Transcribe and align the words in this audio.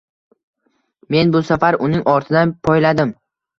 Men 1.17 1.35
bu 1.35 1.43
safar 1.51 1.79
uning 1.89 2.03
ortidan 2.17 2.57
poyladim 2.67 3.15